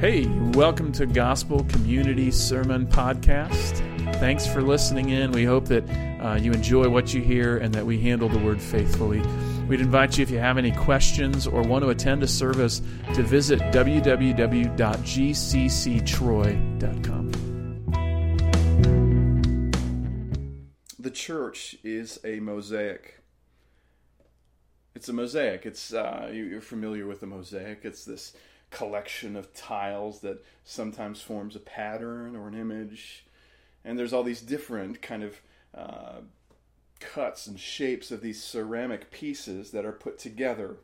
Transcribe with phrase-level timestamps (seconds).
[0.00, 3.78] Hey, welcome to Gospel Community Sermon Podcast.
[4.20, 5.32] Thanks for listening in.
[5.32, 5.82] We hope that
[6.20, 9.20] uh, you enjoy what you hear and that we handle the word faithfully.
[9.66, 12.80] We'd invite you, if you have any questions or want to attend a service,
[13.12, 14.62] to visit www.gcctroy.com.
[21.00, 23.20] The church is a mosaic.
[24.94, 25.66] It's a mosaic.
[25.66, 27.80] It's uh, you're familiar with the mosaic.
[27.82, 28.32] It's this
[28.70, 33.24] collection of tiles that sometimes forms a pattern or an image.
[33.84, 35.40] And there's all these different kind of
[35.74, 36.20] uh,
[37.00, 40.76] cuts and shapes of these ceramic pieces that are put together.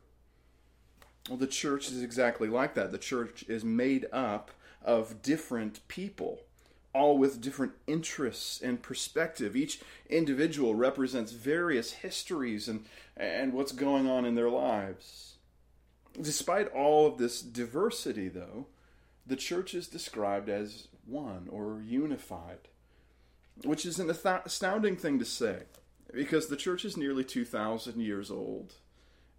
[1.29, 2.91] Well, the church is exactly like that.
[2.91, 4.51] The church is made up
[4.83, 6.41] of different people,
[6.93, 9.55] all with different interests and perspective.
[9.55, 12.85] Each individual represents various histories and,
[13.17, 15.34] and what's going on in their lives.
[16.19, 18.67] Despite all of this diversity, though,
[19.25, 22.69] the church is described as one or unified,
[23.63, 25.63] which is an astounding thing to say
[26.13, 28.75] because the church is nearly 2,000 years old.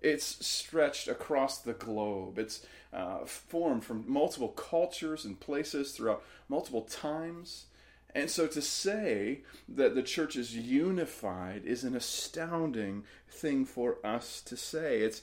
[0.01, 2.39] It's stretched across the globe.
[2.39, 7.67] It's uh, formed from multiple cultures and places throughout multiple times.
[8.15, 14.41] And so to say that the church is unified is an astounding thing for us
[14.43, 15.01] to say.
[15.01, 15.21] It's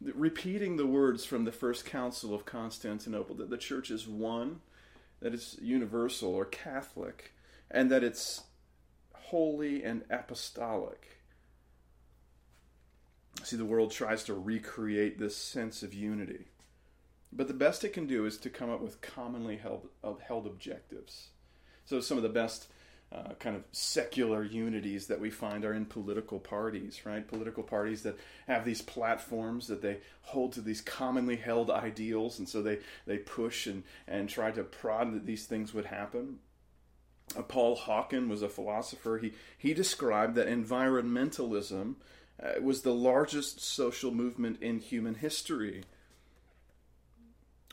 [0.00, 4.60] repeating the words from the first council of Constantinople that the church is one,
[5.20, 7.32] that it's universal or Catholic,
[7.68, 8.44] and that it's
[9.12, 11.18] holy and apostolic.
[13.42, 16.46] See, the world tries to recreate this sense of unity.
[17.32, 19.88] But the best it can do is to come up with commonly held,
[20.26, 21.30] held objectives
[21.86, 22.68] so some of the best
[23.12, 27.26] uh, kind of secular unities that we find are in political parties, right?
[27.26, 32.48] Political parties that have these platforms that they hold to these commonly held ideals, and
[32.48, 36.40] so they, they push and, and try to prod that these things would happen.
[37.36, 39.18] Uh, Paul Hawken was a philosopher.
[39.22, 41.94] He, he described that environmentalism
[42.42, 45.84] uh, was the largest social movement in human history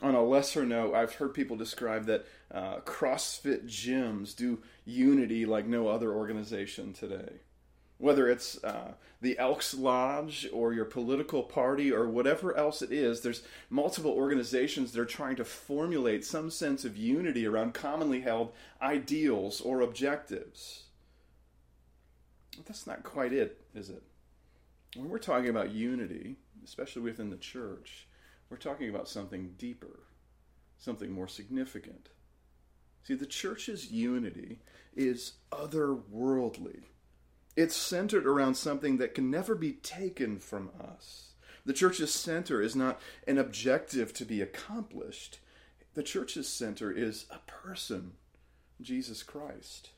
[0.02, 5.66] on a lesser note, I've heard people describe that uh, CrossFit gyms do unity like
[5.66, 7.40] no other organization today.
[7.98, 13.20] Whether it's uh, the Elks Lodge or your political party or whatever else it is,
[13.20, 18.52] there's multiple organizations that are trying to formulate some sense of unity around commonly held
[18.82, 20.84] ideals or objectives.
[22.56, 24.02] But that's not quite it, is it?
[24.96, 28.06] When we're talking about unity, especially within the church,
[28.54, 29.98] we're talking about something deeper,
[30.78, 32.10] something more significant.
[33.02, 34.60] See, the church's unity
[34.94, 36.84] is otherworldly.
[37.56, 41.32] It's centered around something that can never be taken from us.
[41.66, 45.40] The church's center is not an objective to be accomplished.
[45.94, 48.12] The church's center is a person,
[48.80, 49.90] Jesus Christ.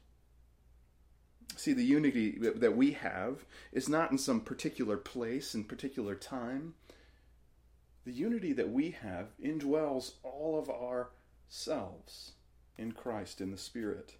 [1.57, 6.73] See, the unity that we have is not in some particular place and particular time
[8.07, 12.33] the unity that we have indwells all of ourselves
[12.79, 14.15] in Christ, in the Spirit.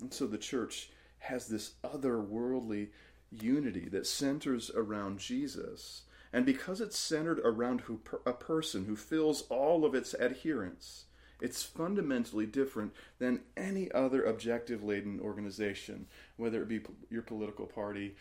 [0.00, 2.88] And so the church has this otherworldly
[3.30, 6.02] unity that centers around Jesus.
[6.32, 11.04] And because it's centered around who, a person who fills all of its adherents,
[11.42, 16.06] it's fundamentally different than any other objective laden organization,
[16.38, 16.80] whether it be
[17.10, 18.16] your political party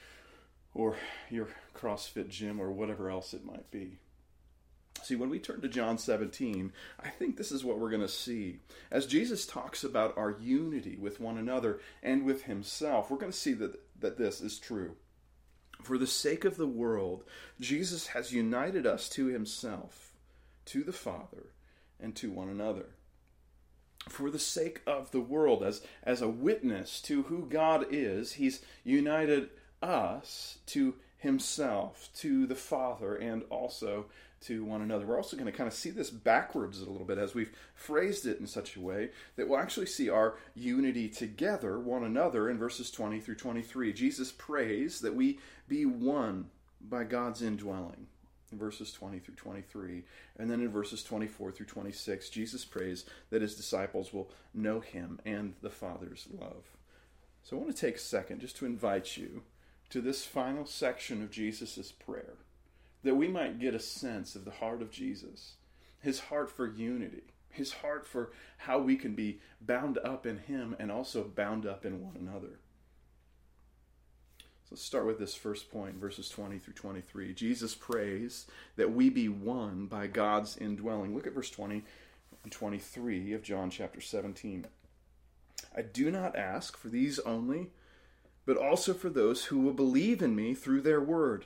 [0.73, 0.97] or
[1.29, 3.99] your CrossFit gym or whatever else it might be.
[5.05, 8.07] See, when we turn to John 17, I think this is what we're going to
[8.07, 8.57] see.
[8.89, 13.37] As Jesus talks about our unity with one another and with himself, we're going to
[13.37, 14.95] see that, that this is true.
[15.83, 17.23] For the sake of the world,
[17.61, 20.11] Jesus has united us to himself,
[20.65, 21.51] to the Father,
[21.99, 22.87] and to one another.
[24.09, 28.61] For the sake of the world, as, as a witness to who God is, he's
[28.83, 29.51] united
[29.83, 34.05] us to himself, to the Father, and also
[34.45, 35.05] to one another.
[35.05, 38.25] We're also going to kind of see this backwards a little bit as we've phrased
[38.25, 42.57] it in such a way that we'll actually see our unity together, one another, in
[42.57, 43.93] verses 20 through 23.
[43.93, 46.49] Jesus prays that we be one
[46.81, 48.07] by God's indwelling.
[48.51, 50.03] In verses 20 through 23.
[50.37, 55.19] And then in verses 24 through 26, Jesus prays that his disciples will know him
[55.25, 56.63] and the Father's love.
[57.43, 59.41] So I want to take a second just to invite you
[59.89, 62.35] to this final section of Jesus' prayer
[63.05, 65.53] that we might get a sense of the heart of Jesus,
[66.01, 70.75] his heart for unity, his heart for how we can be bound up in him
[70.79, 72.59] and also bound up in one another.
[74.37, 77.35] So let's start with this first point, verses 20 through 23.
[77.35, 81.13] Jesus prays that we be one by God's indwelling.
[81.13, 81.83] Look at verse 20.
[82.43, 84.65] and 23 of John chapter 17.
[85.77, 87.69] I do not ask for these only,
[88.45, 91.45] but also for those who will believe in me through their word,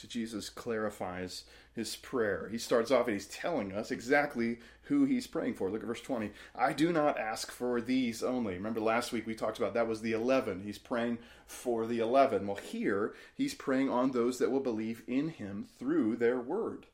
[0.00, 1.44] So Jesus clarifies
[1.74, 2.48] his prayer.
[2.50, 5.70] He starts off and he's telling us exactly who he's praying for.
[5.70, 6.30] Look at verse 20.
[6.56, 8.54] I do not ask for these only.
[8.54, 10.62] Remember last week we talked about that was the 11.
[10.62, 12.46] He's praying for the 11.
[12.46, 16.86] Well, here he's praying on those that will believe in him through their word.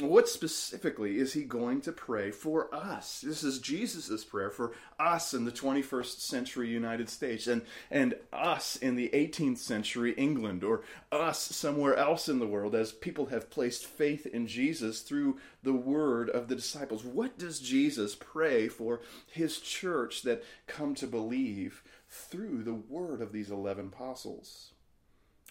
[0.00, 3.20] What specifically is he going to pray for us?
[3.20, 8.76] This is Jesus' prayer for us in the 21st century United States and, and us
[8.76, 13.50] in the 18th century England or us somewhere else in the world as people have
[13.50, 17.02] placed faith in Jesus through the word of the disciples.
[17.02, 23.32] What does Jesus pray for his church that come to believe through the word of
[23.32, 24.70] these 11 apostles?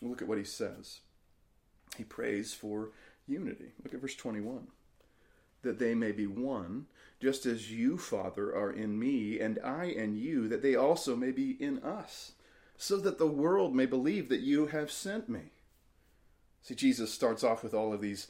[0.01, 1.01] Look at what he says.
[1.97, 2.91] He prays for
[3.27, 3.71] unity.
[3.83, 4.67] Look at verse 21.
[5.63, 6.85] That they may be one,
[7.19, 11.31] just as you, Father, are in me, and I in you, that they also may
[11.31, 12.33] be in us,
[12.77, 15.51] so that the world may believe that you have sent me.
[16.61, 18.27] See, Jesus starts off with all of these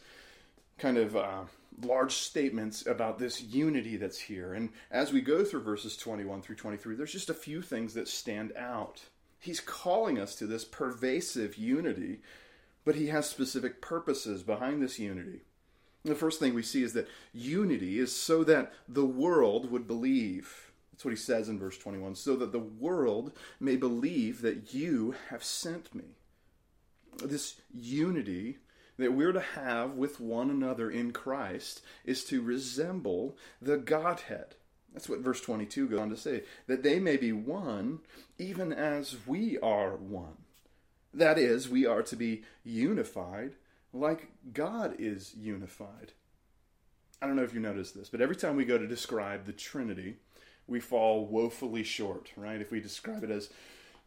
[0.78, 1.44] kind of uh,
[1.82, 4.54] large statements about this unity that's here.
[4.54, 8.08] And as we go through verses 21 through 23, there's just a few things that
[8.08, 9.02] stand out.
[9.40, 12.20] He's calling us to this pervasive unity
[12.88, 15.42] but he has specific purposes behind this unity.
[16.06, 20.72] The first thing we see is that unity is so that the world would believe.
[20.94, 25.16] That's what he says in verse 21 so that the world may believe that you
[25.30, 26.06] have sent me.
[27.22, 28.60] This unity
[28.96, 34.56] that we're to have with one another in Christ is to resemble the Godhead.
[34.94, 38.00] That's what verse 22 goes on to say that they may be one,
[38.38, 40.38] even as we are one.
[41.18, 43.54] That is, we are to be unified
[43.92, 46.12] like God is unified.
[47.20, 49.52] I don't know if you noticed this, but every time we go to describe the
[49.52, 50.18] Trinity,
[50.68, 52.62] we fall woefully short, right?
[52.62, 53.50] If we describe it as,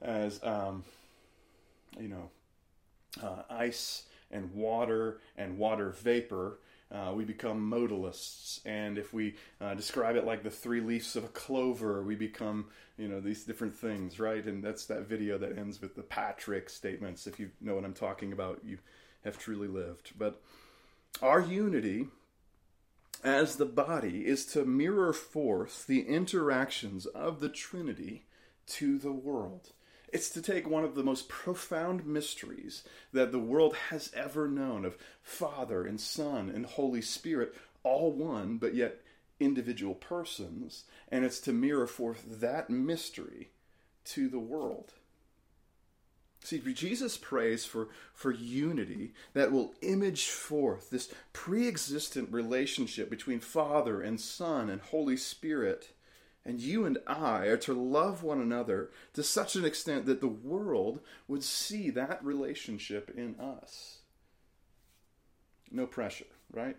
[0.00, 0.84] as um,
[1.98, 2.30] you know,
[3.20, 6.60] uh, ice and water and water vapor,
[6.92, 8.60] uh, we become modalists.
[8.66, 12.66] And if we uh, describe it like the three leaves of a clover, we become,
[12.96, 14.44] you know, these different things, right?
[14.44, 17.26] And that's that video that ends with the Patrick statements.
[17.26, 18.78] If you know what I'm talking about, you
[19.24, 20.12] have truly lived.
[20.18, 20.40] But
[21.22, 22.08] our unity
[23.22, 28.24] as the body is to mirror forth the interactions of the Trinity
[28.66, 29.72] to the world.
[30.12, 34.84] It's to take one of the most profound mysteries that the world has ever known
[34.84, 39.00] of Father and Son and Holy Spirit, all one, but yet
[39.38, 43.50] individual persons, and it's to mirror forth that mystery
[44.04, 44.92] to the world.
[46.42, 53.40] See, Jesus prays for, for unity that will image forth this pre existent relationship between
[53.40, 55.90] Father and Son and Holy Spirit
[56.44, 60.28] and you and I are to love one another to such an extent that the
[60.28, 63.98] world would see that relationship in us.
[65.70, 66.76] No pressure, right?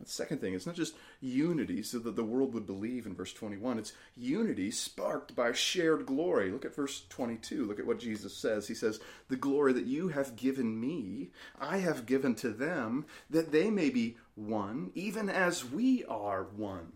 [0.00, 3.32] The second thing, it's not just unity so that the world would believe in verse
[3.32, 3.78] 21.
[3.78, 6.50] It's unity sparked by shared glory.
[6.50, 7.64] Look at verse 22.
[7.64, 8.68] Look at what Jesus says.
[8.68, 13.52] He says, The glory that you have given me, I have given to them, that
[13.52, 16.92] they may be one, even as we are one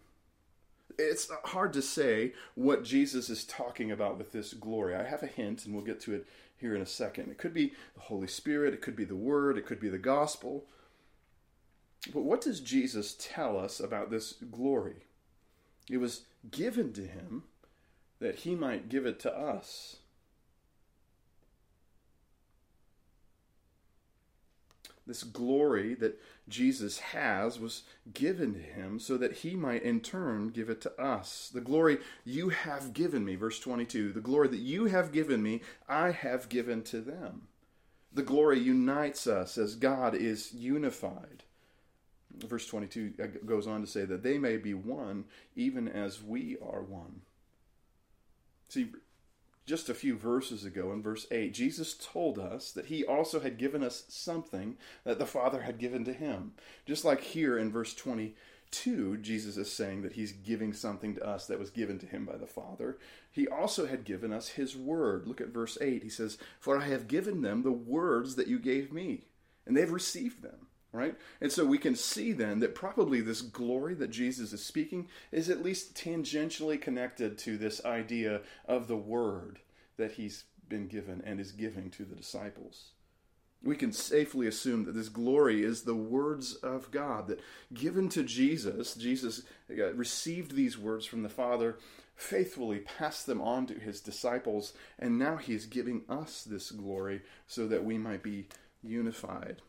[0.99, 4.95] it's hard to say what Jesus is talking about with this glory.
[4.95, 7.31] I have a hint, and we'll get to it here in a second.
[7.31, 9.99] It could be the Holy Spirit, it could be the Word, it could be the
[9.99, 10.67] gospel.
[12.13, 15.05] But what does Jesus tell us about this glory?
[15.89, 17.45] It was given to him
[18.21, 19.97] that he might give it to us.
[25.11, 27.83] This glory that Jesus has was
[28.15, 31.51] given to him so that he might in turn give it to us.
[31.53, 35.63] The glory you have given me, verse 22, the glory that you have given me,
[35.89, 37.49] I have given to them.
[38.13, 41.43] The glory unites us as God is unified.
[42.37, 45.25] Verse 22 uh, goes on to say that they may be one
[45.57, 47.23] even as we are one.
[48.69, 48.91] See,
[49.67, 53.59] just a few verses ago in verse 8, Jesus told us that he also had
[53.59, 56.53] given us something that the Father had given to him.
[56.87, 61.47] Just like here in verse 22, Jesus is saying that he's giving something to us
[61.47, 62.99] that was given to him by the Father.
[63.31, 65.29] He also had given us his word.
[65.29, 66.03] Look at verse 8.
[66.03, 69.27] He says, For I have given them the words that you gave me,
[69.67, 70.67] and they've received them.
[70.93, 71.15] Right?
[71.41, 75.49] And so we can see then that probably this glory that Jesus is speaking is
[75.49, 79.61] at least tangentially connected to this idea of the word
[79.99, 82.91] that he's been given and is giving to the disciples
[83.63, 87.41] we can safely assume that this glory is the words of God that
[87.75, 91.79] given to Jesus, Jesus uh, received these words from the Father,
[92.17, 97.23] faithfully passed them on to his disciples, and now he is giving us this glory
[97.47, 98.47] so that we might be
[98.83, 99.61] unified.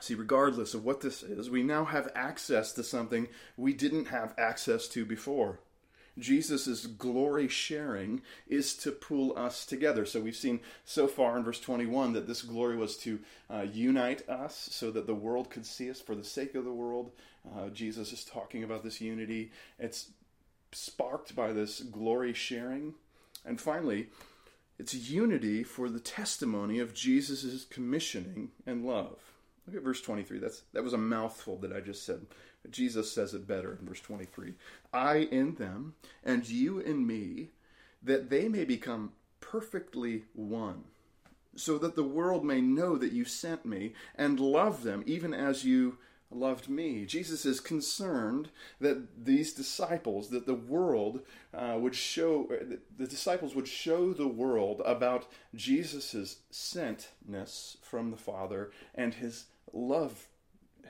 [0.00, 4.34] See, regardless of what this is, we now have access to something we didn't have
[4.38, 5.60] access to before.
[6.18, 10.04] Jesus' glory sharing is to pull us together.
[10.04, 13.20] So we've seen so far in verse 21 that this glory was to
[13.50, 16.72] uh, unite us so that the world could see us for the sake of the
[16.72, 17.12] world.
[17.56, 19.52] Uh, Jesus is talking about this unity.
[19.78, 20.10] It's
[20.72, 22.94] sparked by this glory sharing.
[23.44, 24.08] And finally,
[24.78, 29.31] it's unity for the testimony of Jesus' commissioning and love.
[29.66, 30.38] Look at verse 23.
[30.38, 32.26] That's, that was a mouthful that I just said.
[32.70, 34.54] Jesus says it better in verse 23
[34.92, 37.50] I in them, and you in me,
[38.02, 40.84] that they may become perfectly one,
[41.54, 45.64] so that the world may know that you sent me and love them even as
[45.64, 45.98] you
[46.34, 47.04] loved me.
[47.04, 48.48] Jesus is concerned
[48.80, 51.20] that these disciples, that the world
[51.52, 52.48] uh, would show,
[52.96, 60.28] the disciples would show the world about Jesus' sentness from the Father and his love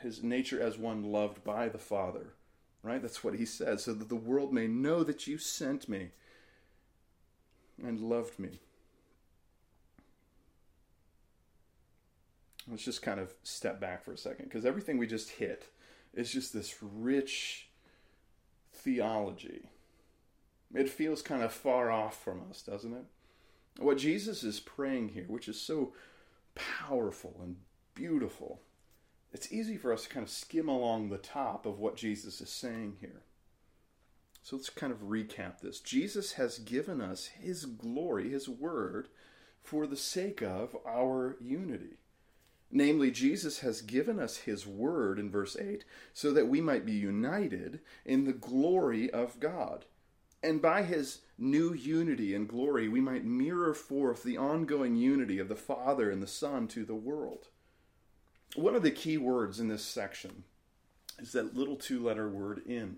[0.00, 2.34] his nature as one loved by the Father.
[2.82, 3.00] Right?
[3.00, 6.10] That's what he says, so that the world may know that you sent me
[7.80, 8.58] and loved me.
[12.68, 15.66] Let's just kind of step back for a second, because everything we just hit
[16.12, 17.68] is just this rich
[18.72, 19.68] theology.
[20.74, 23.04] It feels kind of far off from us, doesn't it?
[23.78, 25.92] What Jesus is praying here, which is so
[26.56, 27.56] powerful and
[27.94, 28.60] beautiful,
[29.32, 32.50] it's easy for us to kind of skim along the top of what Jesus is
[32.50, 33.22] saying here.
[34.42, 35.80] So let's kind of recap this.
[35.80, 39.08] Jesus has given us his glory, his word,
[39.62, 41.98] for the sake of our unity.
[42.70, 46.92] Namely, Jesus has given us his word in verse 8 so that we might be
[46.92, 49.84] united in the glory of God.
[50.42, 55.48] And by his new unity and glory, we might mirror forth the ongoing unity of
[55.48, 57.48] the Father and the Son to the world
[58.54, 60.44] one of the key words in this section
[61.18, 62.97] is that little two letter word in.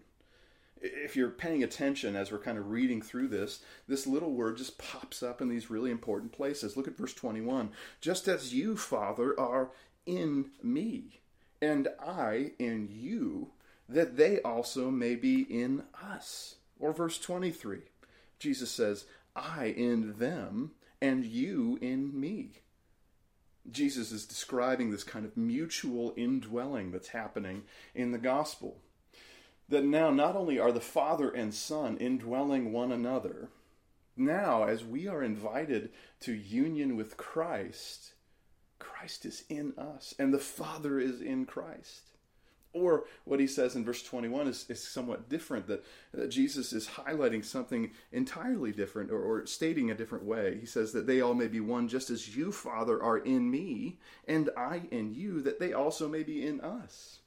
[0.80, 4.76] If you're paying attention as we're kind of reading through this, this little word just
[4.78, 6.76] pops up in these really important places.
[6.76, 7.70] Look at verse 21.
[8.00, 9.70] Just as you, Father, are
[10.04, 11.20] in me,
[11.62, 13.52] and I in you,
[13.88, 16.56] that they also may be in us.
[16.78, 17.78] Or verse 23.
[18.38, 22.63] Jesus says, I in them, and you in me
[23.70, 27.62] Jesus is describing this kind of mutual indwelling that's happening
[27.94, 28.78] in the gospel.
[29.68, 33.48] That now not only are the Father and Son indwelling one another,
[34.16, 35.90] now as we are invited
[36.20, 38.12] to union with Christ,
[38.78, 42.13] Christ is in us and the Father is in Christ.
[42.74, 46.88] Or what he says in verse 21 is, is somewhat different, that, that Jesus is
[46.88, 50.58] highlighting something entirely different or, or stating a different way.
[50.60, 53.98] He says that they all may be one, just as you, Father, are in me,
[54.26, 57.20] and I in you, that they also may be in us.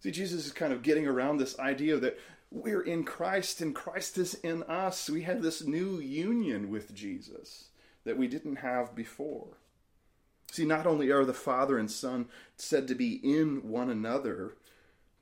[0.00, 2.18] See, Jesus is kind of getting around this idea that
[2.50, 5.10] we're in Christ and Christ is in us.
[5.10, 7.68] We have this new union with Jesus
[8.04, 9.58] that we didn't have before.
[10.50, 12.26] See, not only are the Father and Son
[12.56, 14.54] said to be in one another,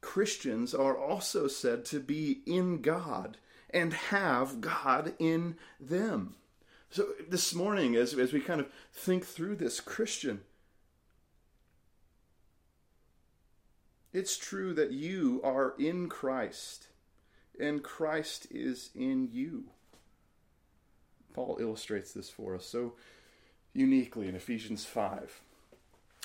[0.06, 3.38] Christians are also said to be in God
[3.70, 6.36] and have God in them.
[6.90, 10.42] So this morning, as, as we kind of think through this, Christian,
[14.12, 16.86] it's true that you are in Christ
[17.58, 19.64] and Christ is in you.
[21.34, 22.94] Paul illustrates this for us so
[23.74, 25.42] uniquely in Ephesians 5.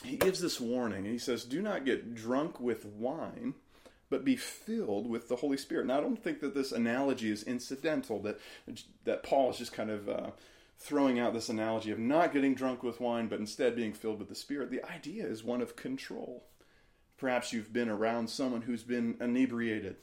[0.04, 3.56] He gives this warning he says, Do not get drunk with wine
[4.12, 5.88] but be filled with the Holy Spirit.
[5.88, 8.40] Now, I don't think that this analogy is incidental, that,
[9.06, 10.32] that Paul is just kind of uh,
[10.78, 14.28] throwing out this analogy of not getting drunk with wine, but instead being filled with
[14.28, 14.70] the Spirit.
[14.70, 16.44] The idea is one of control.
[17.18, 19.96] Perhaps you've been around someone who's been inebriated,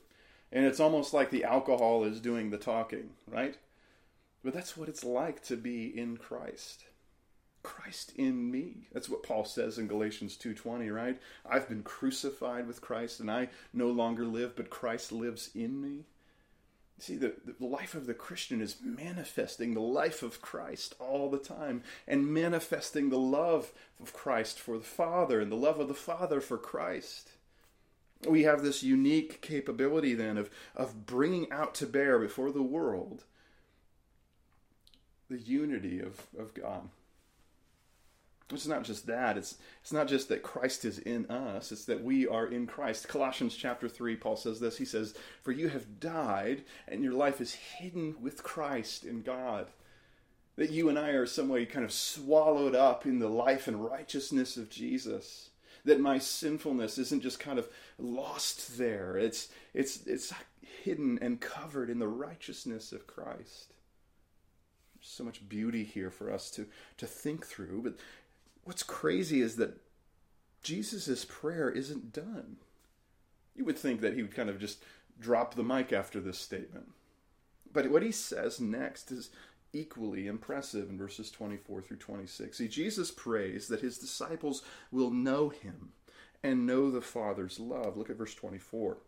[0.50, 3.58] and it's almost like the alcohol is doing the talking, right?
[4.42, 6.84] But that's what it's like to be in Christ.
[7.62, 8.88] Christ in me.
[8.92, 11.20] That's what Paul says in Galatians 2:20, right?
[11.44, 16.04] I've been crucified with Christ and I no longer live, but Christ lives in me.
[17.00, 21.38] See, the, the life of the Christian is manifesting the life of Christ all the
[21.38, 25.94] time and manifesting the love of Christ for the Father and the love of the
[25.94, 27.30] Father for Christ.
[28.26, 33.22] We have this unique capability then of, of bringing out to bear before the world
[35.28, 36.88] the unity of, of God.
[38.50, 39.36] It's not just that.
[39.36, 41.70] It's it's not just that Christ is in us.
[41.70, 43.08] It's that we are in Christ.
[43.08, 44.78] Colossians chapter 3 Paul says this.
[44.78, 49.70] He says, "For you have died and your life is hidden with Christ in God."
[50.56, 53.84] That you and I are some way kind of swallowed up in the life and
[53.84, 55.50] righteousness of Jesus.
[55.84, 59.16] That my sinfulness isn't just kind of lost there.
[59.16, 60.32] It's it's it's
[60.82, 63.74] hidden and covered in the righteousness of Christ.
[65.00, 67.94] So much beauty here for us to to think through, but
[68.68, 69.80] what's crazy is that
[70.62, 72.58] Jesus' prayer isn't done.
[73.56, 74.84] You would think that he would kind of just
[75.18, 76.88] drop the mic after this statement.
[77.72, 79.30] But what he says next is
[79.72, 82.58] equally impressive in verses 24 through 26.
[82.58, 85.92] See, Jesus prays that his disciples will know him
[86.42, 87.96] and know the Father's love.
[87.96, 88.98] Look at verse 24.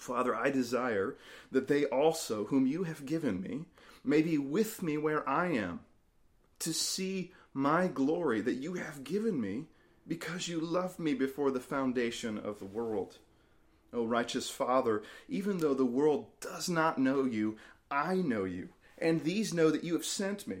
[0.00, 1.18] Father, I desire
[1.50, 3.66] that they also, whom you have given me,
[4.02, 5.80] may be with me where I am,
[6.60, 9.66] to see my glory that you have given me
[10.06, 13.18] because you loved me before the foundation of the world.
[13.92, 17.56] O righteous Father, even though the world does not know you,
[17.90, 20.58] I know you, and these know that you have sent me.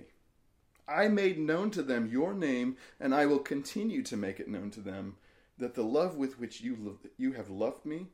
[0.86, 4.70] I made known to them your name, and I will continue to make it known
[4.72, 5.16] to them,
[5.56, 8.08] that the love with which you, lo- you have loved me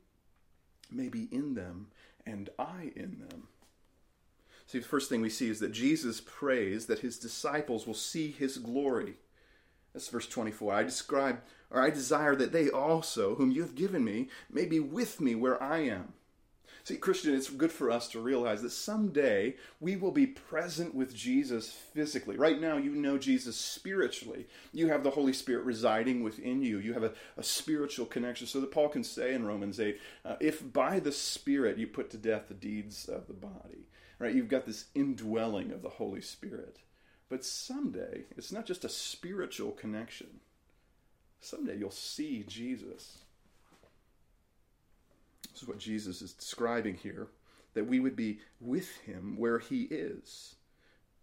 [0.90, 1.88] may be in them,
[2.24, 3.48] and I in them.
[4.68, 8.30] See, the first thing we see is that Jesus prays that his disciples will see
[8.30, 9.14] his glory.
[9.94, 10.74] That's verse 24.
[10.74, 14.78] I describe, or I desire that they also, whom you have given me, may be
[14.78, 16.12] with me where I am.
[16.84, 21.14] See, Christian, it's good for us to realize that someday we will be present with
[21.14, 22.36] Jesus physically.
[22.36, 24.46] Right now, you know Jesus spiritually.
[24.74, 26.78] You have the Holy Spirit residing within you.
[26.78, 28.46] You have a, a spiritual connection.
[28.46, 32.10] So that Paul can say in Romans 8 uh, if by the Spirit you put
[32.10, 34.34] to death the deeds of the body, right?
[34.34, 36.78] You've got this indwelling of the Holy Spirit.
[37.28, 40.40] But someday, it's not just a spiritual connection.
[41.40, 43.18] Someday you'll see Jesus.
[45.52, 47.28] This is what Jesus is describing here
[47.74, 50.56] that we would be with him where he is.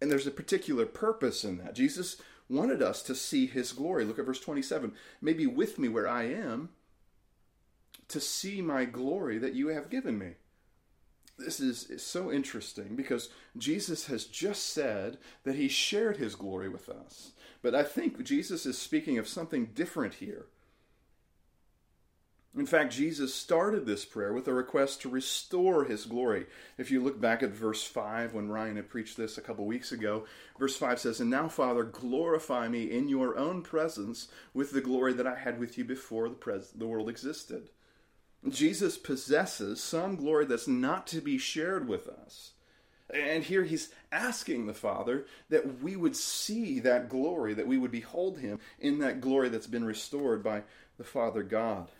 [0.00, 1.74] And there's a particular purpose in that.
[1.74, 2.16] Jesus
[2.48, 4.04] wanted us to see his glory.
[4.04, 4.92] Look at verse 27.
[5.20, 6.70] Maybe with me where I am,
[8.08, 10.34] to see my glory that you have given me
[11.38, 16.88] this is, so interesting because Jesus has just said that he shared his glory with
[16.88, 17.32] us.
[17.62, 20.46] But I think Jesus is speaking of something different here.
[22.56, 26.46] In fact, Jesus started this prayer with a request to restore his glory.
[26.78, 29.92] If you look back at verse 5, when Ryan had preached this a couple weeks
[29.92, 30.24] ago,
[30.58, 35.12] verse 5 says, And now, Father, glorify me in your own presence with the glory
[35.12, 37.68] that I had with you before the, pres- the world existed.
[38.48, 42.52] Jesus possesses some glory that's not to be shared with us.
[43.12, 47.92] And here he's asking the Father that we would see that glory, that we would
[47.92, 50.64] behold him in that glory that's been restored by
[50.98, 51.90] the Father God.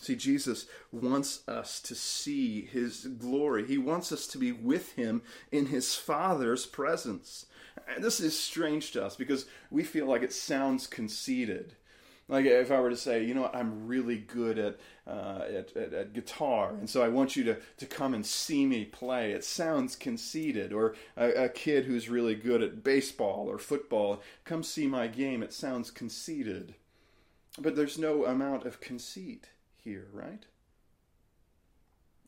[0.00, 3.66] See, Jesus wants us to see his glory.
[3.66, 7.46] He wants us to be with him in his Father's presence.
[7.92, 11.74] And this is strange to us because we feel like it sounds conceited.
[12.28, 15.74] Like if I were to say, you know what, I'm really good at, uh, at,
[15.76, 19.32] at, at, guitar, and so I want you to, to come and see me play.
[19.32, 20.72] It sounds conceited.
[20.72, 25.42] Or a, a kid who's really good at baseball or football, come see my game.
[25.42, 26.74] It sounds conceited.
[27.58, 30.44] But there's no amount of conceit here, right?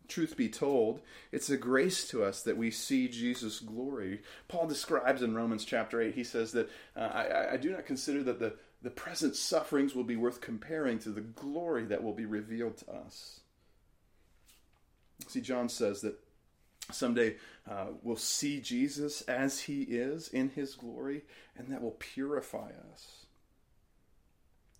[0.09, 4.23] Truth be told, it's a grace to us that we see Jesus' glory.
[4.49, 8.25] Paul describes in Romans chapter 8, he says that uh, I, I do not consider
[8.25, 12.25] that the the present sufferings will be worth comparing to the glory that will be
[12.25, 13.41] revealed to us.
[15.29, 16.19] See, John says that
[16.91, 17.37] someday
[17.71, 21.23] uh, we'll see Jesus as he is in his glory,
[21.57, 23.27] and that will purify us.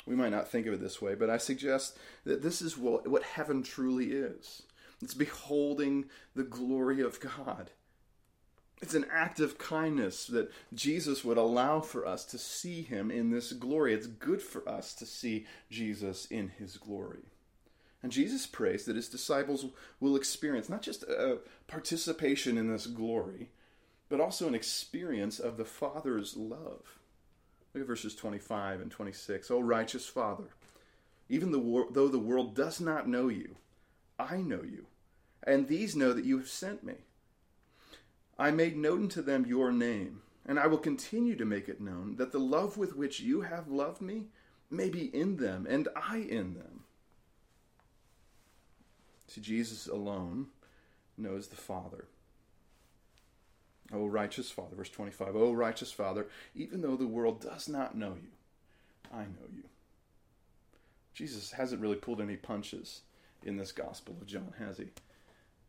[0.07, 3.07] We might not think of it this way, but I suggest that this is what,
[3.07, 4.63] what heaven truly is.
[5.03, 7.71] It's beholding the glory of God.
[8.83, 13.31] It's an act of kindness that Jesus would allow for us to see him in
[13.31, 13.93] this glory.
[13.93, 17.25] It's good for us to see Jesus in his glory.
[18.03, 19.67] And Jesus prays that his disciples
[20.01, 23.51] will experience not just a participation in this glory,
[24.09, 26.99] but also an experience of the Father's love.
[27.75, 29.51] Look at verses 25 and 26.
[29.51, 30.49] O righteous Father,
[31.29, 33.57] even though the world does not know you,
[34.19, 34.87] I know you,
[35.43, 36.95] and these know that you have sent me.
[38.41, 42.17] I made known to them your name, and I will continue to make it known,
[42.17, 44.29] that the love with which you have loved me
[44.71, 46.85] may be in them, and I in them.
[49.27, 50.47] See, Jesus alone
[51.19, 52.07] knows the Father.
[53.93, 58.17] O righteous Father, verse 25, O righteous Father, even though the world does not know
[58.23, 58.31] you,
[59.13, 59.65] I know you.
[61.13, 63.03] Jesus hasn't really pulled any punches
[63.45, 64.87] in this Gospel of John, has he?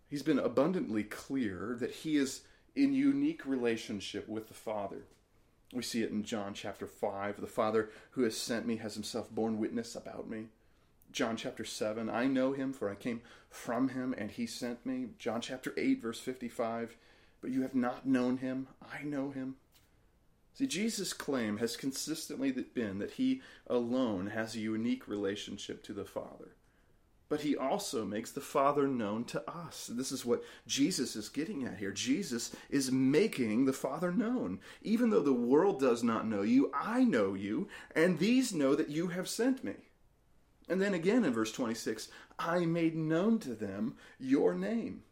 [0.07, 2.43] He's been abundantly clear that he is
[2.75, 5.03] in unique relationship with the Father.
[5.73, 7.39] We see it in John chapter 5.
[7.39, 10.47] The Father who has sent me has himself borne witness about me.
[11.11, 15.09] John chapter 7, I know him, for I came from him, and he sent me.
[15.19, 16.95] John chapter 8, verse 55,
[17.41, 18.67] but you have not known him.
[18.81, 19.55] I know him.
[20.53, 26.05] See, Jesus' claim has consistently been that he alone has a unique relationship to the
[26.05, 26.55] Father.
[27.31, 29.89] But he also makes the Father known to us.
[29.89, 31.93] This is what Jesus is getting at here.
[31.93, 34.59] Jesus is making the Father known.
[34.81, 38.89] Even though the world does not know you, I know you, and these know that
[38.89, 39.75] you have sent me.
[40.67, 45.03] And then again in verse 26, I made known to them your name.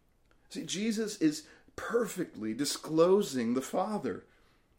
[0.49, 1.43] See, Jesus is
[1.77, 4.25] perfectly disclosing the Father.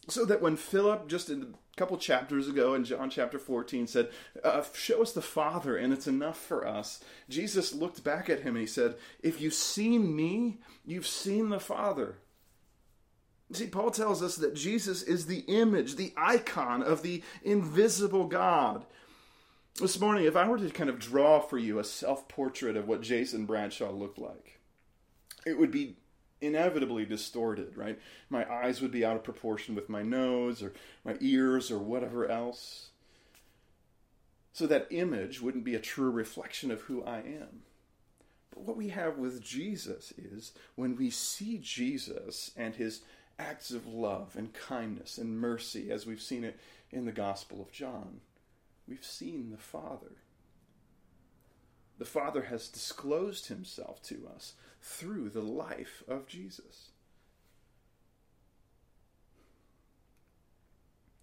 [0.09, 1.46] So that when Philip, just a
[1.80, 4.10] couple chapters ago in John chapter 14, said,
[4.44, 8.48] uh, Show us the Father, and it's enough for us, Jesus looked back at him
[8.48, 12.18] and he said, If you've seen me, you've seen the Father.
[13.54, 18.84] See, Paul tells us that Jesus is the image, the icon of the invisible God.
[19.80, 22.88] This morning, if I were to kind of draw for you a self portrait of
[22.88, 24.60] what Jason Bradshaw looked like,
[25.46, 25.96] it would be
[26.40, 27.98] inevitably distorted, right?
[28.29, 30.72] My eyes would be out of proportion with my nose or
[31.05, 32.90] my ears or whatever else.
[34.53, 37.62] So that image wouldn't be a true reflection of who I am.
[38.50, 43.03] But what we have with Jesus is when we see Jesus and his
[43.38, 46.59] acts of love and kindness and mercy, as we've seen it
[46.90, 48.20] in the Gospel of John,
[48.88, 50.16] we've seen the Father.
[52.00, 56.92] The Father has disclosed himself to us through the life of Jesus.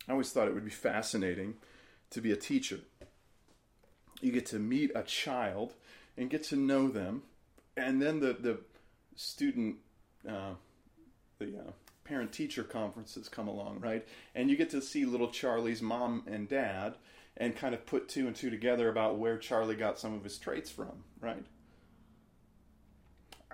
[0.07, 1.55] I always thought it would be fascinating
[2.11, 2.81] to be a teacher.
[4.21, 5.73] You get to meet a child
[6.15, 7.23] and get to know them,
[7.75, 8.59] and then the the
[9.15, 9.77] student,
[10.29, 10.53] uh,
[11.39, 11.71] the uh,
[12.03, 14.07] parent teacher conferences come along, right?
[14.35, 16.97] And you get to see little Charlie's mom and dad,
[17.37, 20.37] and kind of put two and two together about where Charlie got some of his
[20.37, 21.45] traits from, right?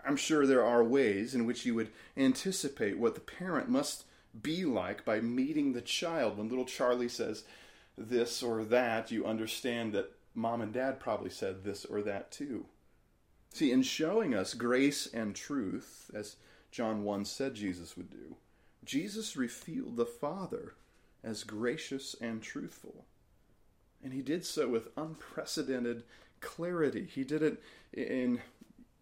[0.06, 4.06] I'm sure there are ways in which you would anticipate what the parent must
[4.41, 6.38] be like by meeting the child.
[6.38, 7.43] When little Charlie says
[7.98, 12.65] this or that, you understand that mom and dad probably said this or that too.
[13.54, 16.38] See, in showing us grace and truth, as
[16.72, 18.36] John 1 said Jesus would do,
[18.84, 20.74] Jesus revealed the Father
[21.24, 23.06] as gracious and truthful.
[24.03, 26.03] And he did so with unprecedented
[26.41, 27.05] clarity.
[27.05, 27.63] He did it
[27.93, 28.41] in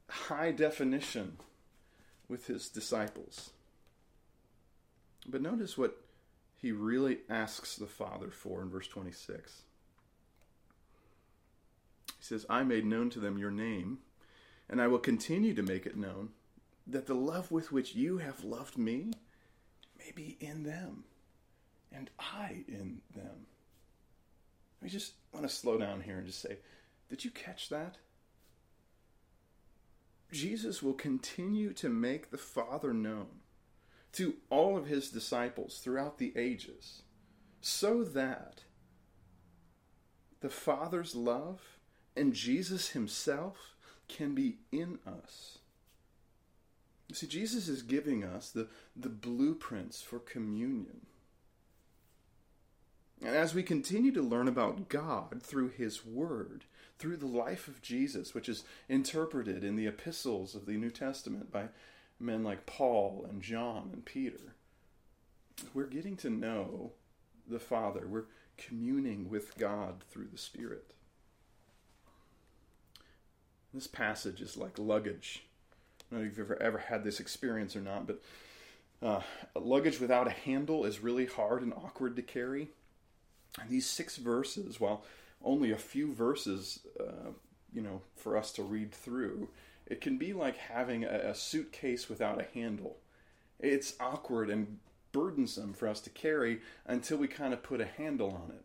[0.08, 1.38] high definition
[2.28, 3.50] with his disciples.
[5.28, 5.98] But notice what
[6.56, 9.64] he really asks the Father for in verse 26.
[12.06, 14.00] He says, I made known to them your name,
[14.70, 16.30] and I will continue to make it known,
[16.86, 19.14] that the love with which you have loved me
[19.98, 21.06] may be in them,
[21.92, 23.48] and I in them.
[24.84, 26.58] I just want to slow down here and just say,
[27.10, 27.98] did you catch that?
[30.32, 33.28] Jesus will continue to make the Father known
[34.14, 37.04] to all of his disciples throughout the ages
[37.60, 38.62] so that
[40.40, 41.62] the Father's love
[42.16, 43.76] and Jesus himself
[44.08, 45.60] can be in us.
[47.14, 51.06] see, Jesus is giving us the, the blueprints for communion.
[53.24, 56.66] And as we continue to learn about God through His Word,
[56.98, 61.52] through the life of Jesus, which is interpreted in the epistles of the New Testament
[61.52, 61.66] by
[62.20, 64.56] men like Paul and John and Peter,
[65.74, 66.94] we're getting to know
[67.48, 68.08] the Father.
[68.08, 68.26] We're
[68.58, 70.94] communing with God through the Spirit.
[73.74, 75.44] This passage is like luggage.
[76.12, 78.22] I don't know if you've ever, ever had this experience or not, but
[79.02, 79.22] uh,
[79.56, 82.70] luggage without a handle is really hard and awkward to carry.
[83.60, 85.04] And these six verses, while
[85.44, 87.32] only a few verses, uh,
[87.74, 89.50] you know, for us to read through,
[89.86, 92.98] it can be like having a, a suitcase without a handle.
[93.60, 94.80] It's awkward and
[95.12, 98.64] burdensome for us to carry until we kind of put a handle on it.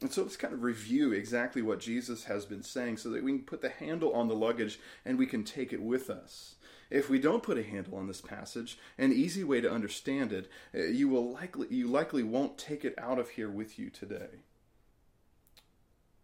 [0.00, 3.32] And so let's kind of review exactly what Jesus has been saying so that we
[3.32, 6.56] can put the handle on the luggage and we can take it with us.
[6.90, 10.48] If we don't put a handle on this passage, an easy way to understand it,
[10.74, 14.40] uh, you will likely you likely won't take it out of here with you today.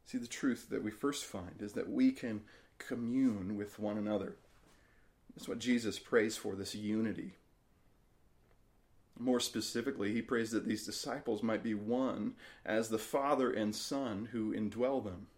[0.06, 2.42] See, the truth that we first find is that we can
[2.78, 4.36] commune with one another.
[5.34, 7.32] That's what Jesus prays for, this unity.
[9.18, 14.28] More specifically, he prays that these disciples might be one as the Father and Son
[14.32, 15.28] who indwell them?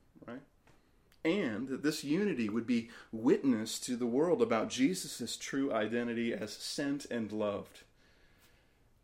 [1.24, 6.52] And that this unity would be witness to the world about Jesus' true identity as
[6.52, 7.80] sent and loved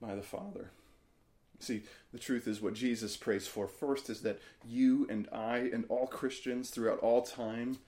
[0.00, 0.70] by the Father.
[1.60, 5.84] See, the truth is what Jesus prays for first is that you and I and
[5.88, 7.78] all Christians throughout all time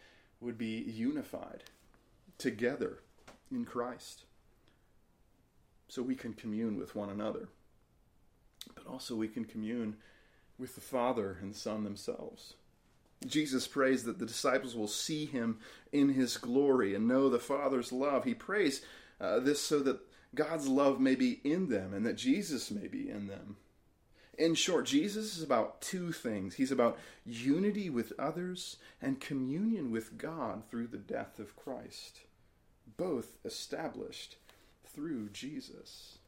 [0.41, 1.65] would be unified
[2.39, 2.99] together
[3.51, 4.23] in Christ
[5.89, 7.49] so we can commune with one another.
[8.75, 9.97] But also we can commune
[10.59, 12.55] with the Father and Son themselves.
[13.27, 15.59] Jesus prays that the disciples will see him
[15.93, 18.25] in his glory and know the Father's love.
[18.25, 18.83] He prays
[19.21, 20.01] uh, this so that
[20.35, 23.57] God's love may be in them and that Jesus may be in them.
[24.39, 26.55] In short, Jesus is about two things.
[26.55, 32.21] He's about unity with others and communion with God through the death of Christ,
[32.97, 34.37] both established
[34.85, 36.19] through Jesus.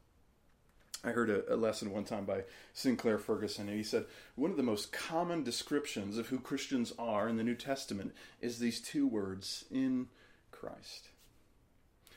[1.05, 4.57] I heard a, a, lesson one time by Sinclair Ferguson, and he said one of
[4.57, 9.07] the most common descriptions of who Christians are in the New Testament is these two
[9.07, 10.07] words in
[10.51, 11.09] Christ.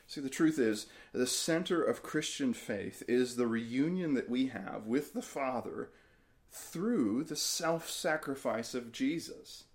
[0.07, 4.87] See, the truth is, the center of Christian faith is the reunion that we have
[4.87, 5.91] with the Father
[6.51, 9.65] through the self sacrifice of Jesus.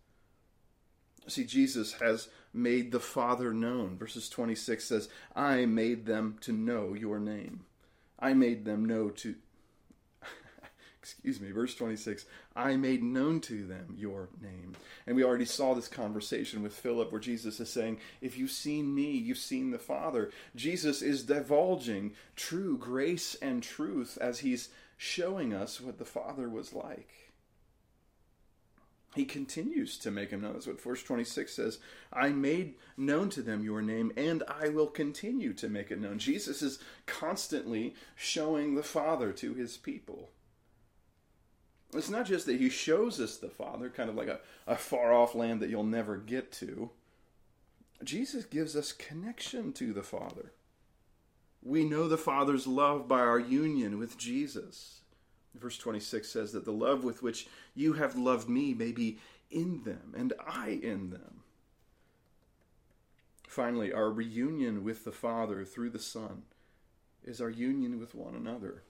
[1.28, 3.96] See, Jesus has made the Father known.
[3.96, 7.64] Verses 26 says, I made them to know your name.
[8.24, 9.34] I made them know to.
[11.02, 12.24] Excuse me, verse 26
[12.56, 14.72] I made known to them your name.
[15.06, 18.94] And we already saw this conversation with Philip where Jesus is saying, If you've seen
[18.94, 20.30] me, you've seen the Father.
[20.56, 26.72] Jesus is divulging true grace and truth as he's showing us what the Father was
[26.72, 27.23] like
[29.14, 30.54] he continues to make him known.
[30.54, 31.78] That's what verse 26 says.
[32.12, 36.18] I made known to them your name, and I will continue to make it known.
[36.18, 40.30] Jesus is constantly showing the Father to his people.
[41.94, 45.12] It's not just that he shows us the Father, kind of like a, a far
[45.12, 46.90] off land that you'll never get to.
[48.02, 50.52] Jesus gives us connection to the Father.
[51.62, 55.02] We know the Father's love by our union with Jesus.
[55.54, 59.18] Verse 26 says that the love with which you have loved me may be
[59.50, 61.42] in them, and I in them.
[63.46, 66.42] Finally, our reunion with the Father through the Son
[67.22, 68.82] is our union with one another.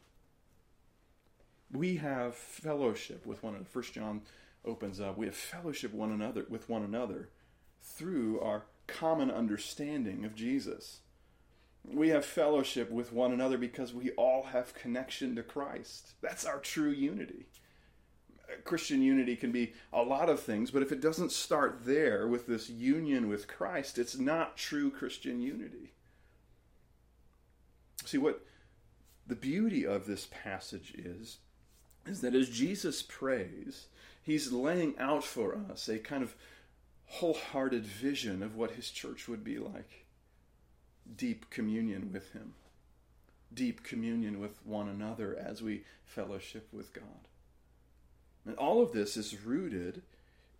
[1.70, 3.68] We have fellowship with one another.
[3.68, 4.22] First John
[4.64, 5.18] opens up.
[5.18, 7.28] We have fellowship one another with one another
[7.82, 11.00] through our common understanding of Jesus.
[11.86, 16.14] We have fellowship with one another because we all have connection to Christ.
[16.22, 17.46] That's our true unity.
[18.64, 22.46] Christian unity can be a lot of things, but if it doesn't start there with
[22.46, 25.92] this union with Christ, it's not true Christian unity.
[28.04, 28.44] See, what
[29.26, 31.38] the beauty of this passage is,
[32.06, 33.86] is that as Jesus prays,
[34.22, 36.34] he's laying out for us a kind of
[37.06, 40.03] wholehearted vision of what his church would be like
[41.16, 42.54] deep communion with Him,
[43.52, 47.28] deep communion with one another as we fellowship with God.
[48.46, 50.02] And all of this is rooted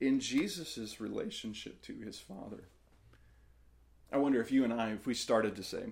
[0.01, 2.65] in Jesus' relationship to His Father.
[4.13, 5.85] I wonder if you and I, if we started to say,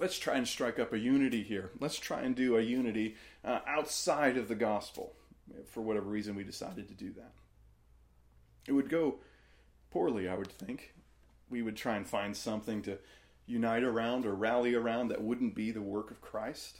[0.00, 1.70] let's try and strike up a unity here.
[1.78, 5.12] Let's try and do a unity uh, outside of the gospel.
[5.66, 7.32] For whatever reason, we decided to do that.
[8.66, 9.16] It would go
[9.90, 10.94] poorly, I would think.
[11.50, 12.98] We would try and find something to
[13.46, 16.78] unite around or rally around that wouldn't be the work of Christ.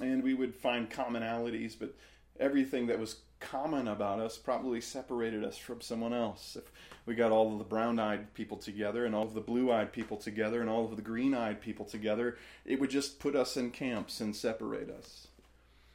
[0.00, 1.94] And we would find commonalities, but
[2.38, 6.56] everything that was common about us probably separated us from someone else.
[6.56, 6.70] If
[7.06, 9.92] we got all of the brown eyed people together and all of the blue eyed
[9.92, 13.56] people together and all of the green eyed people together, it would just put us
[13.56, 15.26] in camps and separate us.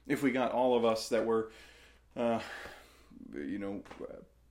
[0.07, 1.51] If we got all of us that were,
[2.15, 2.39] uh,
[3.33, 3.81] you know,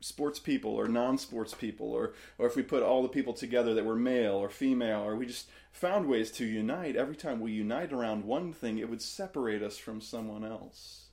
[0.01, 3.85] sports people or non-sports people or or if we put all the people together that
[3.85, 7.93] were male or female or we just found ways to unite every time we unite
[7.93, 11.07] around one thing it would separate us from someone else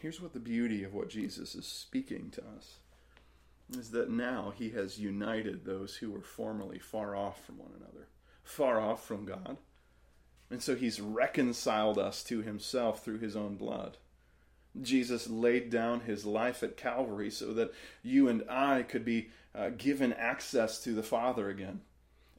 [0.00, 2.76] here's what the beauty of what Jesus is speaking to us
[3.78, 8.08] is that now he has united those who were formerly far off from one another
[8.44, 9.56] far off from God
[10.50, 13.96] And so he's reconciled us to himself through his own blood.
[14.80, 19.70] Jesus laid down his life at Calvary so that you and I could be uh,
[19.70, 21.82] given access to the Father again.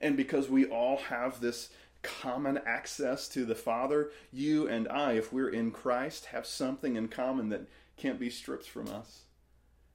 [0.01, 1.69] And because we all have this
[2.01, 7.07] common access to the Father, you and I, if we're in Christ, have something in
[7.07, 7.67] common that
[7.97, 9.21] can't be stripped from us.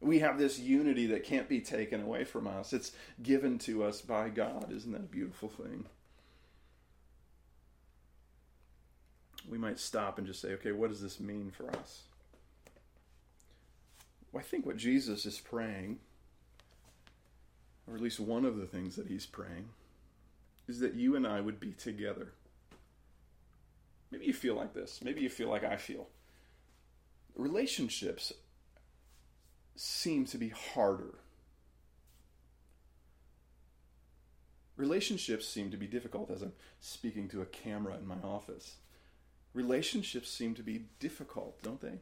[0.01, 2.73] We have this unity that can't be taken away from us.
[2.73, 4.73] It's given to us by God.
[4.73, 5.87] Isn't that a beautiful thing?
[9.49, 12.03] We might stop and just say, okay, what does this mean for us?
[14.33, 15.99] Well, I think what Jesus is praying,
[17.87, 19.71] or at least one of the things that he's praying,
[20.67, 22.33] is that you and I would be together.
[24.11, 25.01] Maybe you feel like this.
[25.03, 26.09] Maybe you feel like I feel.
[27.35, 28.33] Relationships
[29.77, 31.15] seem to be harder.
[34.77, 38.77] Relationships seem to be difficult as I'm speaking to a camera in my office.
[39.53, 41.99] Relationships seem to be difficult, don't they?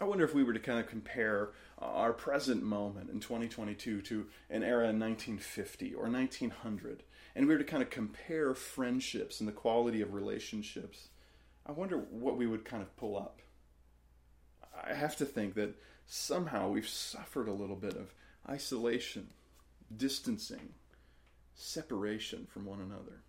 [0.00, 4.00] I wonder if we were to kind of compare uh, our present moment in 2022
[4.00, 7.02] to an era in 1950 or 1900,
[7.36, 11.08] and we were to kind of compare friendships and the quality of relationships,
[11.66, 13.40] I wonder what we would kind of pull up.
[14.82, 15.74] I have to think that
[16.06, 18.14] somehow we've suffered a little bit of
[18.48, 19.28] isolation,
[19.94, 20.70] distancing,
[21.54, 23.20] separation from one another.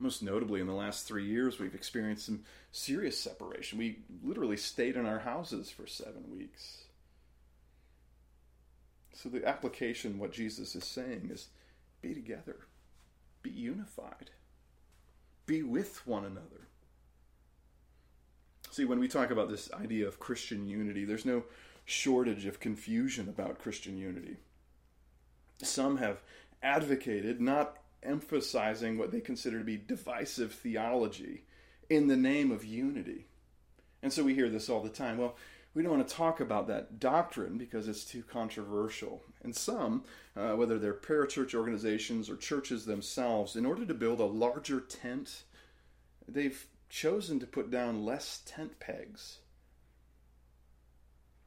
[0.00, 3.78] Most notably, in the last three years, we've experienced some serious separation.
[3.78, 6.84] We literally stayed in our houses for seven weeks.
[9.12, 11.48] So, the application, what Jesus is saying, is
[12.00, 12.56] be together,
[13.42, 14.30] be unified,
[15.46, 16.68] be with one another.
[18.70, 21.42] See, when we talk about this idea of Christian unity, there's no
[21.84, 24.36] shortage of confusion about Christian unity.
[25.62, 26.20] Some have
[26.62, 31.44] advocated not emphasizing what they consider to be divisive theology
[31.90, 33.26] in the name of unity.
[34.02, 35.18] And so we hear this all the time.
[35.18, 35.36] Well,
[35.74, 39.22] we don't want to talk about that doctrine because it's too controversial.
[39.42, 40.04] And some,
[40.36, 45.42] uh, whether they're parachurch organizations or churches themselves, in order to build a larger tent,
[46.26, 49.38] they've chosen to put down less tent pegs.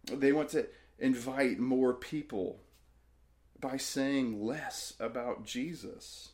[0.06, 0.68] They want to
[1.00, 2.62] invite more people
[3.60, 6.30] by saying less about Jesus.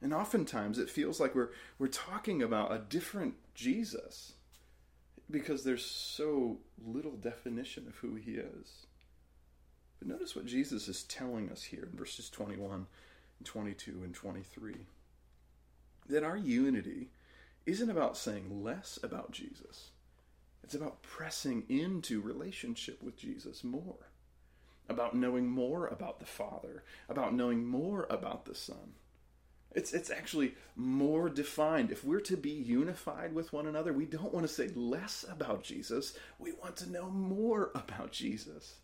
[0.00, 4.34] And oftentimes it feels like we're we're talking about a different Jesus
[5.30, 8.86] because there's so little definition of who he is.
[9.98, 12.86] But notice what Jesus is telling us here in verses 21,
[13.44, 14.74] 22, and 23.
[16.08, 17.10] That our unity
[17.66, 19.90] isn't about saying less about Jesus.
[20.62, 24.10] It's about pressing into relationship with Jesus more,
[24.88, 28.94] about knowing more about the Father, about knowing more about the Son.
[29.72, 31.92] It's, it's actually more defined.
[31.92, 35.62] If we're to be unified with one another, we don't want to say less about
[35.62, 36.14] Jesus.
[36.38, 38.76] We want to know more about Jesus.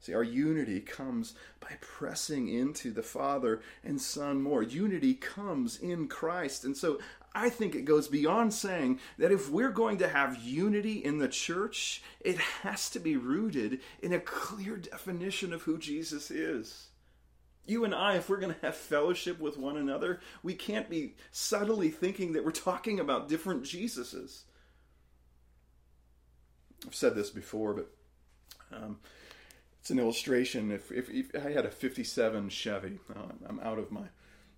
[0.00, 4.62] See, our unity comes by pressing into the Father and Son more.
[4.62, 6.64] Unity comes in Christ.
[6.64, 7.00] And so
[7.34, 11.28] I think it goes beyond saying that if we're going to have unity in the
[11.28, 16.87] church, it has to be rooted in a clear definition of who Jesus is.
[17.68, 21.16] You and I, if we're going to have fellowship with one another, we can't be
[21.30, 24.44] subtly thinking that we're talking about different Jesuses.
[26.86, 27.90] I've said this before, but
[28.72, 28.98] um,
[29.80, 30.70] it's an illustration.
[30.70, 34.04] If, if, if, I had a 57 Chevy, uh, I'm out of my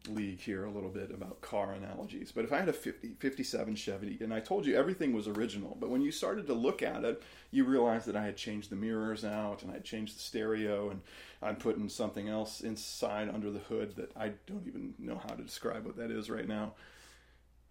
[0.08, 3.74] league here a little bit about car analogies, but if I had a 50, 57
[3.76, 7.04] Chevy and I told you everything was original, but when you started to look at
[7.04, 10.20] it, you realized that I had changed the mirrors out and I had changed the
[10.20, 11.02] stereo and
[11.42, 15.42] I'm putting something else inside under the hood that I don't even know how to
[15.42, 16.74] describe what that is right now.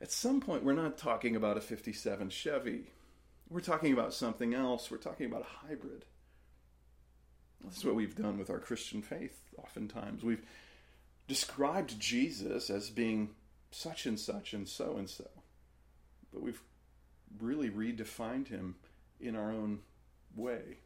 [0.02, 2.92] At some point, we're not talking about a 57 Chevy.
[3.50, 4.90] We're talking about something else.
[4.90, 6.06] We're talking about a hybrid.
[7.64, 10.24] That's what we've done with our Christian faith oftentimes.
[10.24, 10.46] We've
[11.30, 13.30] described Jesus as being
[13.72, 15.28] such and such and so and so,
[16.34, 16.62] but we've
[17.40, 18.76] really redefined him
[19.22, 19.80] in our own
[20.36, 20.80] way.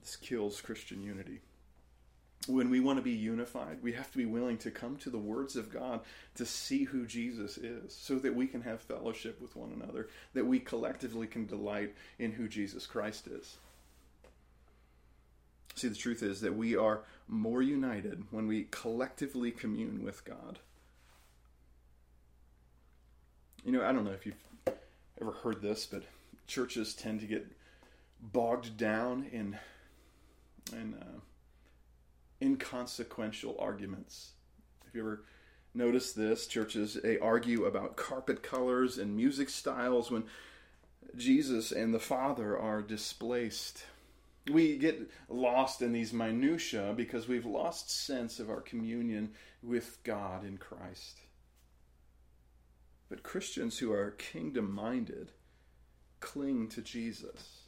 [0.00, 1.40] This kills Christian unity.
[2.46, 5.18] When we want to be unified, we have to be willing to come to the
[5.18, 6.00] words of God
[6.36, 10.46] to see who Jesus is so that we can have fellowship with one another, that
[10.46, 13.58] we collectively can delight in who Jesus Christ is.
[15.78, 20.58] See, the truth is that we are more united when we collectively commune with God.
[23.64, 24.74] You know, I don't know if you've
[25.20, 26.02] ever heard this, but
[26.48, 27.46] churches tend to get
[28.20, 29.56] bogged down in
[30.72, 31.20] in uh,
[32.42, 34.32] inconsequential arguments.
[34.84, 35.22] Have you ever
[35.74, 36.48] noticed this?
[36.48, 40.24] Churches they argue about carpet colors and music styles when
[41.16, 43.84] Jesus and the Father are displaced.
[44.50, 49.32] We get lost in these minutiae because we've lost sense of our communion
[49.62, 51.18] with God in Christ.
[53.08, 55.32] But Christians who are kingdom minded
[56.20, 57.62] cling to Jesus.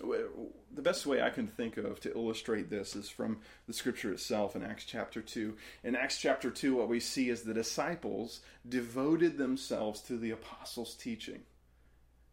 [0.00, 3.38] The best way I can think of to illustrate this is from
[3.68, 5.56] the scripture itself in Acts chapter 2.
[5.84, 10.96] In Acts chapter 2, what we see is the disciples devoted themselves to the apostles'
[10.96, 11.42] teaching.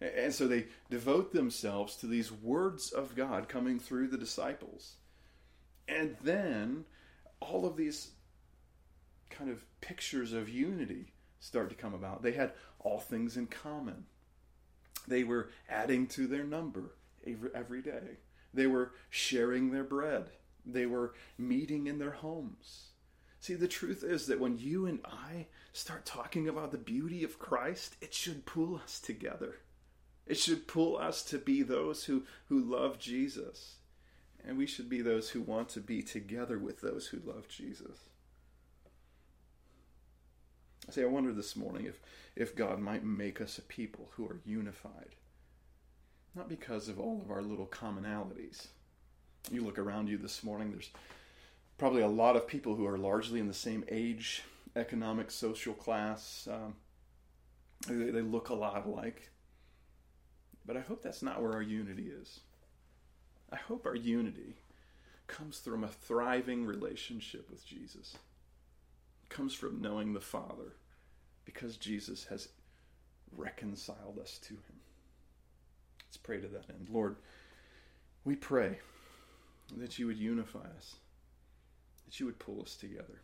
[0.02, 4.96] And so they devote themselves to these words of God coming through the disciples.
[5.88, 6.86] And then
[7.40, 8.10] all of these
[9.30, 12.24] kind of pictures of unity start to come about.
[12.24, 14.06] They had all things in common.
[15.08, 16.96] They were adding to their number
[17.54, 18.18] every day.
[18.54, 20.32] They were sharing their bread.
[20.66, 22.90] They were meeting in their homes.
[23.40, 27.40] See, the truth is that when you and I start talking about the beauty of
[27.40, 29.58] Christ, it should pull us together.
[30.32, 33.76] It should pull us to be those who, who love Jesus.
[34.48, 37.98] And we should be those who want to be together with those who love Jesus.
[40.88, 42.00] I say, I wonder this morning if,
[42.34, 45.16] if God might make us a people who are unified.
[46.34, 48.68] Not because of all of our little commonalities.
[49.52, 50.92] You look around you this morning, there's
[51.78, 54.44] probably a lot of people who are largely in the same age,
[54.78, 56.48] economic, social class.
[56.50, 56.76] Um,
[57.86, 59.28] they, they look a lot alike.
[60.72, 62.40] But I hope that's not where our unity is.
[63.52, 64.56] I hope our unity
[65.28, 68.16] comes from a thriving relationship with Jesus.
[69.22, 70.78] It comes from knowing the Father
[71.44, 72.48] because Jesus has
[73.36, 74.80] reconciled us to him.
[76.08, 76.88] Let's pray to that end.
[76.90, 77.18] Lord,
[78.24, 78.80] we pray
[79.76, 80.96] that you would unify us,
[82.06, 83.20] that you would pull us together.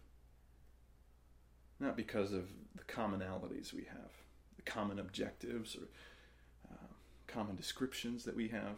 [1.80, 4.12] Not because of the commonalities we have,
[4.58, 5.88] the common objectives or
[7.28, 8.78] common descriptions that we have,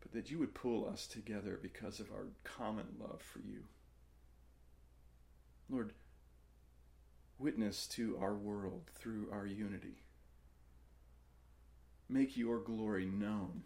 [0.00, 3.64] but that you would pull us together because of our common love for you.
[5.70, 5.92] Lord,
[7.38, 10.02] witness to our world through our unity.
[12.08, 13.62] Make your glory known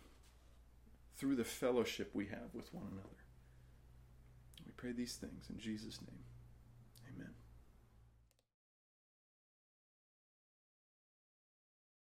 [1.17, 3.09] through the fellowship we have with one another.
[4.67, 6.25] We pray these things in Jesus' name.